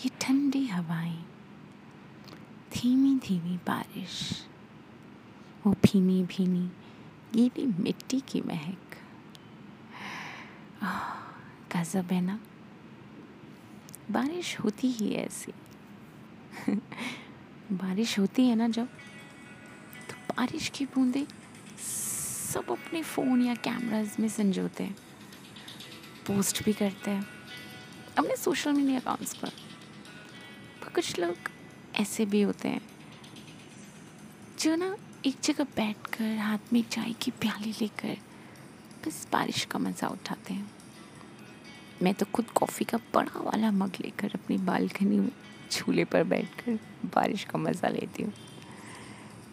ये 0.00 0.10
ठंडी 0.20 0.64
हवाएँ 0.66 1.24
धीमी 2.74 3.14
धीमी 3.18 3.56
बारिश, 3.66 4.20
वो 5.64 5.72
भीनी 5.84 6.22
भीनी 6.26 6.70
गीली 7.34 7.66
मिट्टी 7.82 8.20
की 8.28 8.40
महक। 8.40 8.96
गजब 11.74 12.12
है 12.12 12.20
ना? 12.20 12.38
बारिश 14.10 14.58
होती 14.60 14.88
ही 14.90 15.12
ऐसी। 15.14 15.52
बारिश 17.72 18.18
होती 18.18 18.46
है 18.48 18.54
ना 18.54 18.68
जब? 18.68 18.86
तो 20.08 20.34
बारिश 20.34 20.68
की 20.68 20.86
बूंदें 20.86 21.24
सब 21.78 22.70
अपने 22.70 23.02
फ़ोन 23.04 23.42
या 23.42 23.54
कैमराज 23.64 24.16
में 24.20 24.28
संजोते 24.28 24.84
हैं, 24.84 24.96
पोस्ट 26.26 26.64
भी 26.64 26.72
करते 26.72 27.10
हैं, 27.10 27.26
अपने 28.18 28.36
सोशल 28.36 28.72
मीडिया 28.72 29.00
अकाउंट्स 29.00 29.34
पर। 29.34 29.52
कुछ 30.88 31.18
लोग 31.18 31.48
ऐसे 32.00 32.26
भी 32.26 32.42
होते 32.42 32.68
हैं, 32.68 32.80
जो 34.60 34.74
ना 34.76 34.96
एक 35.26 35.36
जगह 35.44 35.64
बैठकर 35.76 36.36
हाथ 36.36 36.72
में 36.72 36.82
चाय 36.82 37.12
की 37.12 37.30
प्याली 37.30 37.74
लेकर 37.80 38.16
बस 39.06 39.26
बारिश 39.32 39.64
का 39.64 39.78
मज़ा 39.78 40.08
उठाते 40.08 40.54
हैं। 40.54 40.70
मैं 42.02 42.14
तो 42.14 42.26
खुद 42.26 42.50
कॉफ़ी 42.50 42.84
का 42.84 42.98
बड़ा 43.14 43.40
वाला 43.40 43.70
मग 43.70 43.92
लेकर 44.00 44.30
अपनी 44.34 44.58
बालकनी 44.58 45.18
में 45.18 45.30
झूले 45.72 46.04
पर 46.04 46.24
बैठकर 46.24 46.78
बारिश 47.14 47.44
का 47.44 47.58
मज़ा 47.58 47.88
लेती 47.88 48.22
हूँ। 48.22 48.32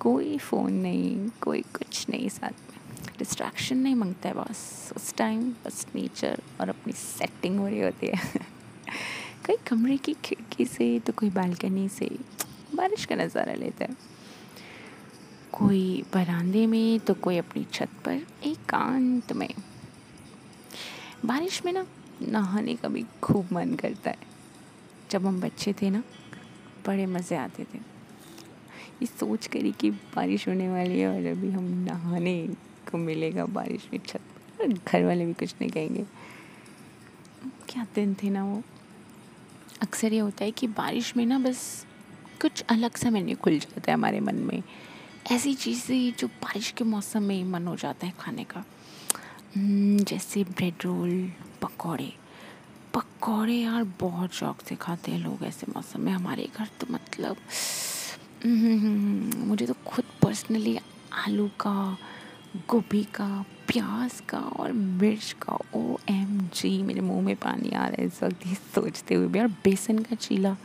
कोई 0.00 0.38
फ़ोन 0.38 0.72
नहीं, 0.72 1.28
कोई 1.42 1.60
कुछ 1.60 2.08
नहीं 2.10 2.28
साथ 2.28 2.70
में। 2.70 3.08
डिस्ट्रैक्शन 3.18 3.76
नहीं 3.76 3.94
माँगता 3.94 4.28
है 4.28 4.34
बस। 4.34 4.92
उस 4.96 5.14
टाइम 5.14 5.50
बस 5.66 5.86
नेचर 5.94 6.42
और 6.60 6.68
अपनी 6.68 6.92
सेटिंग 6.92 7.58
हो 7.58 7.66
रही 7.66 7.80
होती 7.80 8.06
है। 8.06 8.40
कोई 9.46 9.56
कमरे 9.66 9.96
की 9.96 10.12
खिड़की 10.14 10.64
से 10.64 10.98
तो 10.98 11.12
कोई 11.12 11.30
बालकनी 11.30 11.88
से 11.88 12.08
बारिश 12.74 13.04
का 13.04 13.14
नज़ारा 13.14 13.54
लेता 13.54 13.84
है। 13.84 13.96
कोई 15.52 16.04
बरामदे 16.14 16.66
में 16.66 17.00
तो 17.00 17.14
कोई 17.14 17.38
अपनी 17.38 17.64
छत 17.72 17.88
पर 18.04 18.20
एकांत 18.46 19.32
में। 19.32 19.48
बारिश 21.24 21.64
में 21.64 21.72
ना, 21.72 21.86
नहाने 22.22 22.74
का 22.74 22.88
भी 22.88 23.04
खूब 23.22 23.52
मन 23.52 23.74
करता 23.74 24.10
है। 24.10 24.32
जब 25.10 25.26
हम 25.26 25.40
बच्चे 25.40 25.72
थे 25.72 25.90
ना, 25.90 26.02
बड़े 26.86 27.06
मज़े 27.06 27.36
आते 27.36 27.64
थे। 27.64 27.78
ये 29.02 29.06
सोच 29.06 29.46
करी 29.46 29.72
कि 29.72 29.90
बारिश 29.90 30.48
होने 30.48 30.68
वाली 30.68 31.00
है 31.00 31.08
और 31.08 31.26
अभी 31.26 31.50
हम 31.50 31.64
नहाने 31.84 32.36
को 32.90 32.98
मिलेगा 32.98 33.46
बारिश 33.46 33.88
में 33.92 34.00
छत 34.06 34.20
पर। 34.58 34.72
घर 34.72 35.04
वाले 35.04 35.26
भी 35.26 35.32
कुछ 35.32 35.54
नहीं 35.60 35.70
कहेंगे। 35.70 36.04
क्या 37.68 37.86
दिन 37.94 38.14
थे 38.14 38.30
ना 38.30 38.44
वो। 38.44 38.62
अक्सर 39.84 40.12
ये 40.12 40.18
होता 40.18 40.44
है 40.44 40.50
कि 40.50 40.66
बारिश 40.66 41.16
में 41.16 41.26
ना 41.26 41.38
बस 41.38 41.86
कुछ 42.42 42.62
अलग 42.70 42.96
सा 42.96 43.10
मेन्यू 43.10 43.36
खुल 43.36 43.58
जाता 43.58 43.90
है 43.90 43.94
हमारे 43.94 44.20
मन 44.20 44.34
में। 44.34 44.62
ऐसी 45.32 45.54
चीज़ें 45.54 46.12
जो 46.18 46.26
बारिश 46.26 46.70
के 46.70 46.84
मौसम 46.84 47.22
में 47.22 47.34
ही 47.34 47.42
मन 47.44 47.66
हो 47.66 47.76
जाता 47.76 48.06
है 48.06 48.12
खाने 48.20 48.44
का। 48.44 48.64
हम्म, 49.56 49.98
जैसे 49.98 50.44
ब्रेड 50.44 50.74
रोल 50.84 51.32
पकौड़े। 51.62 52.12
पकौड़े 52.94 53.54
यार 53.54 53.84
बहुत 54.00 54.32
शौक 54.32 54.60
से 54.60 54.74
खाते 54.74 55.12
हैं 55.12 55.18
लोग 55.18 55.44
ऐसे 55.44 55.66
मौसम 55.76 56.00
में 56.00 56.12
हमारे 56.12 56.48
घर 56.56 56.68
तो 56.80 56.86
मतलब 56.90 57.36
हम्म, 58.44 59.46
मुझे 59.46 59.66
तो 59.66 59.74
खुद 59.86 60.04
पर्सनली 60.22 60.78
आलू 61.12 61.48
का 61.60 61.98
गोभी 62.68 63.02
का 63.04 63.44
प्याज 63.74 64.20
का 64.28 64.38
और 64.38 64.72
मिर्च 64.72 65.30
का 65.42 65.56
ओ 65.74 65.80
एम 66.10 66.38
जी 66.54 66.70
मेरे 66.82 67.00
मुँह 67.00 67.22
में 67.22 67.34
पानी 67.36 67.70
आ 67.70 67.86
रहा 67.86 68.00
है 68.00 68.06
इस 68.06 68.22
वक्त, 68.22 68.46
ये 68.46 68.54
सोचते 68.54 69.14
हुए 69.14 69.26
भी। 69.28 69.40
और 69.40 69.46
बेसन 69.64 69.98
का 69.98 70.16
चीला। 70.16 70.56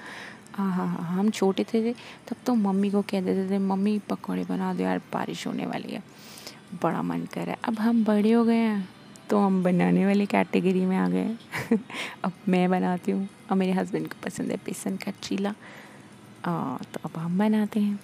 हाँ 0.56 0.72
हाँ 0.72 0.88
हाँ 0.88 1.18
हम 1.18 1.30
छोटे 1.30 1.64
थे 1.74 1.92
तब 1.94 2.36
तो 2.46 2.54
मम्मी 2.56 2.90
को 2.92 3.02
कह 3.10 3.22
देते 3.22 3.50
थे, 3.50 3.58
मम्मी, 3.60 3.98
पकौड़े 4.10 4.44
बना 4.50 4.74
दो 4.74 4.84
यार, 4.84 5.00
बारिश 5.14 5.46
होने 5.48 5.66
वाली 5.66 5.94
है। 5.94 6.04
बड़ा 6.84 7.02
मन 7.02 7.26
कर 7.34 7.42
रहा 7.42 7.52
है। 7.52 7.58
अब 7.68 7.80
हम 7.80 8.04
बड़े 8.06 8.32
हो 8.32 8.44
गए 8.46 8.56
हैं 8.56 8.88
तो 9.30 9.40
हम 9.40 9.62
बनाने 9.64 10.06
वाली 10.06 10.26
कैटेगरी 10.26 10.86
में 10.86 10.96
आ 10.98 11.08
गए 11.10 11.36
अब 12.24 12.32
मैं 12.50 12.70
बनाती 12.70 13.12
हूँ 13.12 13.28
और 13.50 13.58
मेरे 13.58 13.72
हस्बैंड 13.72 14.08
को 14.08 14.20
पसंद 14.26 14.52
है 14.52 14.58
बेसन 14.66 14.98
का 14.98 15.12
चीला। 15.22 15.52
तो 16.46 17.00
अब 17.06 17.18
हम 17.18 17.38
बनाते 17.40 17.80
हैं। 17.80 18.00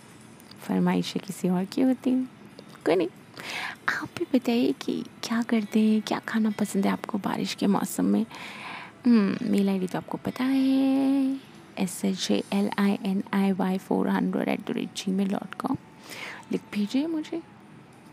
फरमाइशें 0.68 1.22
किसी 1.26 1.50
और 1.50 1.66
की 1.66 1.82
होती 1.82 2.10
हैं। 2.10 2.28
कोई 2.86 2.96
नहीं। 2.96 3.08
आप 4.02 4.10
भी 4.18 4.26
बताइए 4.34 4.72
कि 4.82 5.04
क्या 5.24 5.42
करते 5.42 5.80
हैं, 5.80 6.02
क्या 6.02 6.20
खाना 6.20 6.50
पसंद 6.50 6.86
है 6.86 6.92
आपको 6.92 7.18
बारिश 7.18 7.54
के 7.54 7.68
मौसम 7.68 8.06
में? 8.06 8.26
मेल 9.08 9.70
आई 9.70 9.80
डी 9.80 9.88
तो 9.88 9.98
आपको 9.98 10.18
पता 10.18 10.44
है। 10.44 11.40
S 11.78 12.06
H 12.06 12.32
A 12.32 12.44
L 12.54 12.70
I 12.80 12.98
N 13.04 13.24
I 13.34 13.52
Y 13.52 13.78
four 13.78 14.08
hundred 14.10 14.48
eight 14.48 14.60
the 14.60 14.72
rate 14.72 14.94
Gmail 15.12 15.30
dot 15.30 15.54
com 15.54 15.78
लिख 16.52 16.62
भेजिए 16.74 17.08
मुझे। 17.08 17.42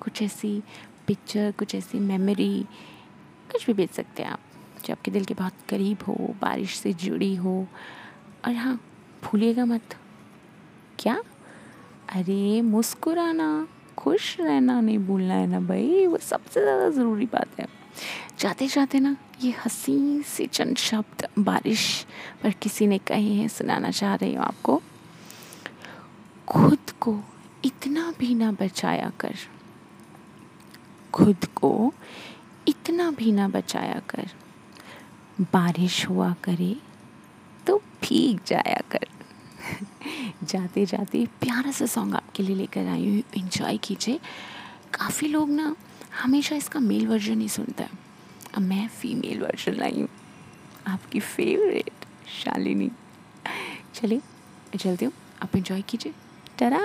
कुछ 0.00 0.22
ऐसी 0.22 0.62
पिक्चर 1.06 1.52
कुछ 1.58 1.74
ऐसी 1.74 1.98
मेमोरी 1.98 2.64
कुछ 3.52 3.66
भी 3.66 3.72
भेज 3.72 3.90
सकते 3.90 4.22
हैं 4.22 4.30
आप। 4.30 4.40
जो 4.84 4.92
आपके 4.92 5.10
दिल 5.10 5.24
के 5.24 5.34
बहुत 5.34 5.52
करीब 5.68 5.98
हो, 6.08 6.34
बारिश 6.40 6.76
से 6.76 6.92
जुड़ी 6.92 7.34
हो। 7.36 7.66
और 8.44 8.54
हाँ 8.54 8.80
भूलिएगा 9.24 9.64
मत। 9.64 9.96
क्या? 10.98 11.22
अरे, 12.08 12.60
मुस्कुराना। 12.62 13.68
खुश 14.02 14.36
रहना, 14.40 14.80
नहीं 14.80 14.98
भूलना 14.98 15.34
है 15.34 15.46
ना 15.46 15.60
भाई। 15.60 16.06
वो 16.06 16.18
सबसे 16.18 16.60
ज़्यादा 16.60 16.88
ज़रूरी 16.90 17.26
बात 17.26 17.60
है। 17.60 17.66
जाते 18.38 18.66
जाते 18.66 19.00
ना 19.00 19.16
ये 19.42 19.50
हसी 19.64 20.22
से 20.22 20.46
चंद 20.46 20.76
शब्द 20.76 21.26
बारिश, 21.38 22.06
पर 22.42 22.50
किसी 22.52 22.86
ने 22.86 22.98
कहे 22.98 23.34
हैं, 23.34 23.48
सुनाना 23.48 23.90
चाह 23.90 24.14
रही 24.14 24.34
हूँ 24.34 24.44
आपको। 24.44 24.80
खुद 26.48 26.90
को 27.00 27.18
इतना 27.64 28.12
भी 28.18 28.34
ना 28.34 28.52
बचाया 28.52 29.12
कर। 29.20 29.34
खुद 31.14 31.44
को 31.54 31.92
इतना 32.68 33.10
भी 33.10 33.32
ना 33.32 33.48
बचाया 33.48 34.00
कर। 34.08 34.30
बारिश 35.40 36.08
हुआ 36.08 36.34
करे 36.44 36.76
तो 37.66 37.78
भीग 38.02 38.40
जाया 38.46 38.80
कर। 38.90 39.06
जाते 40.44 40.86
जाते 40.86 41.26
प्यारा 41.26 41.70
सा 41.70 41.86
सॉन्ग 41.86 42.14
आपके 42.14 42.42
लिए 42.42 42.56
लेकर 42.56 42.86
आई 42.86 43.08
हूँ। 43.08 43.22
इन्जॉय 43.36 43.76
कीजिए। 43.76 44.18
काफ़ी 44.94 45.28
लोग 45.28 45.50
ना 45.50 45.76
हमेशा 46.22 46.56
इसका 46.56 46.80
मेल 46.80 47.06
वर्जन 47.06 47.40
ही 47.40 47.48
सुनता 47.48 47.84
है। 47.84 47.90
अब 48.54 48.62
मैं 48.62 48.88
फीमेल 48.88 49.40
वर्जन 49.40 49.72
लाई 49.72 50.00
हूँ। 50.00 50.08
आपकी 50.86 51.20
फेवरेट 51.20 52.04
शालिनी। 52.44 52.90
चलिए, 53.94 54.20
चलती 54.78 55.04
हूँ। 55.04 55.12
आप 55.42 55.56
इन्जॉय 55.56 55.82
कीजिए। 55.82 56.12
टरा 56.58 56.80